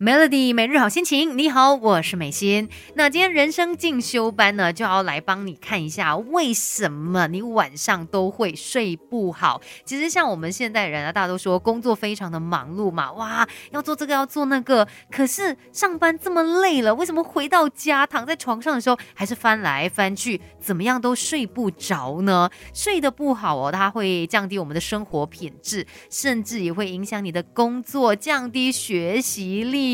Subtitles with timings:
[0.00, 2.68] Melody 每日好心情，你好，我是美心。
[2.94, 9.60] 那今天人生进修班呢，就要来帮你看一下，为什么你晚上都会睡不好。
[9.84, 22.48] 其实像我们现代人啊，大家都说工作非常的忙碌嘛，哇，要做这个要做那个，可是上班这么累了，为什么回到家躺在床上的时候，还是翻来翻去，怎么样都睡不着呢？
[22.72, 29.87] 睡得不好哦，它会降低我们的生活品质，甚至也会影响你的工作，降低学习力。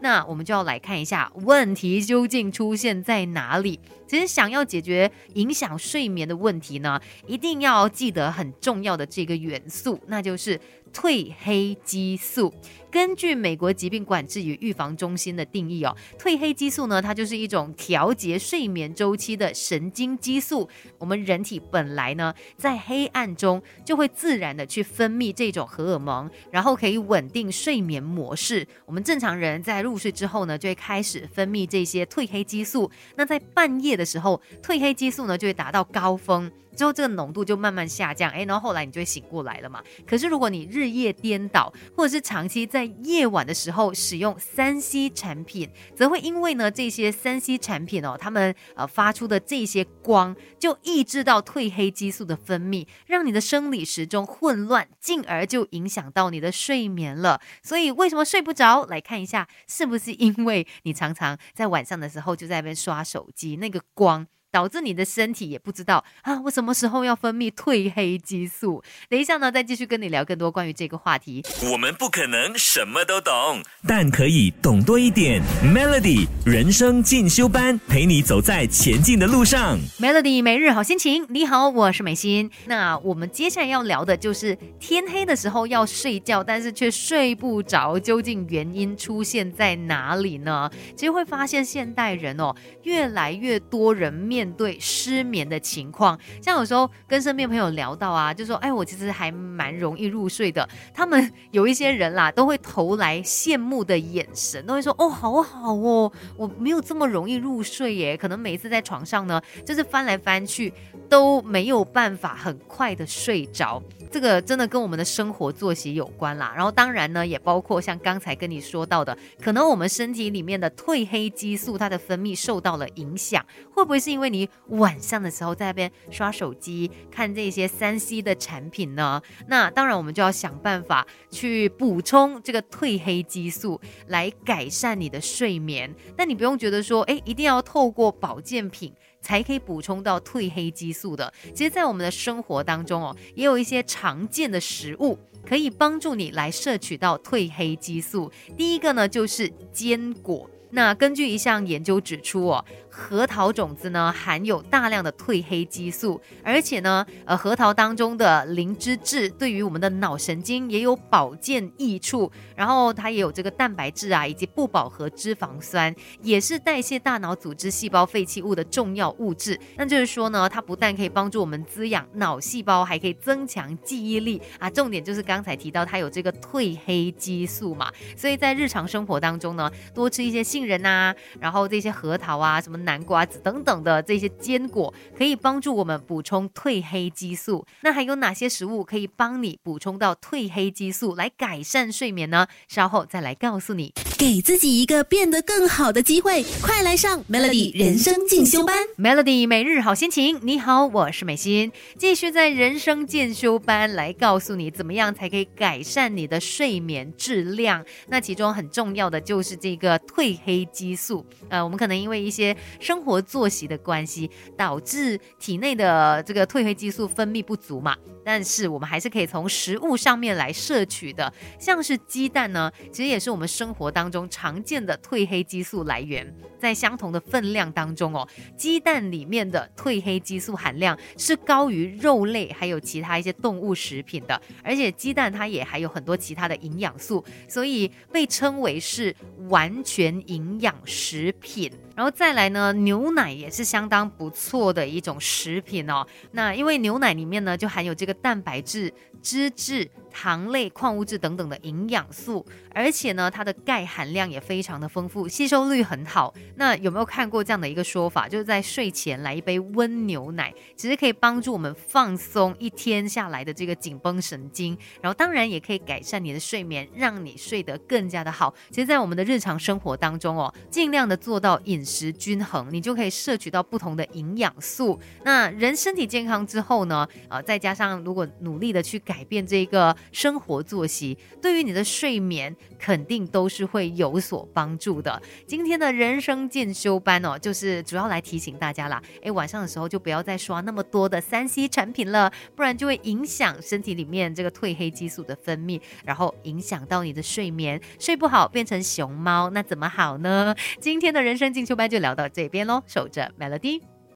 [0.00, 3.78] 那我们就要来看一下问题究竟出现在哪里。
[4.06, 10.58] 其实想要解决影响睡眠的问题呢，一定要记得很重要的这个元素，那就是
[10.92, 12.52] 褪黑激素。
[12.90, 20.68] 根据美国疾病管制与预防中心的定义哦，褪黑激素呢，它就是一种调节睡眠周期的神经激素。
[20.98, 28.66] 我们人体本来呢，在黑暗中就会自然的去分泌这种荷尔蒙，然后可以稳定睡眠模式。
[28.84, 32.90] 我们正常人在入睡之后呢，就会开始分泌这些褪黑激素。
[33.14, 36.50] 那在半夜的时候，褪黑激素呢就会达到高峰。
[36.80, 39.84] 之后这个浓度就慢慢下降，哎，然后后来你就会醒过来了嘛。
[40.06, 57.42] 可是如果你日夜颠倒，或者是长期在夜晚的时候使用三 C 产品，则会因为呢这些三 C 产品哦，它们呃发出的这些光，就抑制到褪黑激素的分泌，让你的生理时钟混乱，进而就影响到你的睡眠了。
[57.62, 58.86] 所以为什么睡不着？
[58.86, 64.26] 来看一下，是不是因为你常常在晚上的时候就在那边刷手机，那个光。
[64.52, 68.82] 导致你的身体也不知道啊，我什么时候要分泌褪黑激素？
[69.08, 71.44] 等一下呢，再继续跟你聊更多关于这个话题。
[71.70, 75.40] 我们不可能什么都懂，但可以懂多一点。
[75.62, 79.78] Melody 人生进修班，陪你走在前进的路上。
[80.00, 82.50] Melody 每日好心情，你好，我是美心。
[82.66, 90.68] 那我们接下来要聊的就是天黑的时候要睡觉，但是却睡不着，究竟原因出现在哪里呢？
[90.96, 94.39] 其实会发现现代人哦，越来越多人面。
[94.40, 110.72] 面对失眠的情况，像有时候跟身边朋友聊到啊，就说：“哎，我其实还蛮容易入睡的。”他们 有一些人啦，都会投来羡慕的眼神，都会说：“哦，好好哦，我没有这么容易入睡耶。”可能每一次在床上呢，就是翻来翻去
[111.06, 113.82] 都没有办法很快的睡着。
[114.10, 116.50] 这个真的跟我们的生活作息有关啦。
[116.56, 123.44] 然后当然呢，也包括像刚才跟你说到的，可能我们身体里面的褪黑激素它的分泌受到了影响，
[123.74, 124.29] 会不会是因为？
[124.32, 129.20] 你晚上的时候在那边刷手机看这些三 C 的产品呢？
[129.48, 135.94] 那当然我们就要想办法去补充这个褪黑激素，来改善你的睡眠。
[136.16, 141.32] 但你不用觉得说，哎，一定要透过保健品才可以补充到褪黑激素的。
[141.54, 148.30] 其实，在我们的生活当中哦，也有一些常见的食物可以帮助你来摄取到褪黑激素。
[148.56, 150.48] 第一个呢，就是坚果。
[150.72, 152.64] 那根据一项研究指出哦。
[152.90, 162.30] 核桃种子呢含有大量的褪黑激素，而且呢，呃，核桃当中的磷脂质对于我们的脑神经也有保健益处。
[162.56, 169.58] 然后它也有这个蛋白质啊，以及不饱和脂肪酸，也是代谢大脑组织细胞废弃物的重要物质。
[169.76, 174.68] 那就是说呢，它不但可以帮助我们滋养脑细胞，还可以增强记忆力啊。
[174.68, 182.79] 重点就是刚才提到它有这个褪黑激素嘛，所以在日常生活当中呢，多吃一些杏仁啊，然后这些核桃啊，什么。
[182.84, 187.66] 南瓜子等等的这些坚果可以帮助我们补充褪黑激素。
[187.82, 192.46] 那还有哪些食物可以帮你补充到褪黑激素，来改善睡眠呢？
[192.68, 193.92] 稍后再来告诉你。
[194.18, 198.76] 给自己一个变得更好的机会，快来上 Melody 人生进修班。
[198.98, 207.82] Melody 每日好心情，你好，我是美心，继续在人生进修班来告诉你怎么样才可以改善你的睡眠质量。
[208.08, 211.24] 那其中很重要的就是这个褪黑激素。
[211.48, 217.96] 呃，我们可能因为一些生活作息的关系，导致体内的这个褪黑激素分泌不足嘛。
[218.22, 226.32] 但是我们还是可以从食物上面来摄取的，像是鸡蛋呢，其实也是我们生活当中常见的褪黑激素来源。
[226.58, 239.16] 在相同的分量当中哦，鸡蛋里面的褪黑激素含量是高于肉类还有其他一些动物食品的，而且鸡蛋它也还有很多其他的营养素，所以被称为是
[239.48, 241.72] 完全营养食品。
[242.00, 246.06] 然后再来呢，牛奶也是相当不错的一种食品哦。
[246.30, 248.90] 那因为牛奶里面呢就含有这个蛋白质、
[249.22, 249.90] 脂质。
[250.12, 252.44] 糖类、矿物质等等的营养素，
[252.74, 256.34] 而且呢，它的钙含量也非常的丰富，吸收率很好。
[256.56, 268.52] 那有没有看过这样的一个说法，就是在睡前来一杯温牛奶，其实可以帮助我们放松一天下来的这个紧绷神经，然后当然也可以改善你的睡眠，让你睡得更加的好。
[268.70, 274.98] 其实，在我们的日常生活当中哦，尽量的做到饮食均衡，你就可以摄取到不同的营养素。
[275.22, 279.80] 那人身体健康之后呢，呃，再加上如果努力的去改变这个。
[280.12, 285.20] 生活作息对于你的睡眠肯定都是会有所帮助的。
[285.46, 300.54] 今天的人生进修班哦，就是主要来提醒大家啦，哎，晚上的时候就不要再刷那么多的三 C 产品了，不然就会影响身体里面这个褪黑激素的分泌，然后影响到你的睡眠，睡不好变成熊猫，那怎么好呢？
[300.80, 303.89] 今天的人生进修班就聊到这边喽，守着 Melody。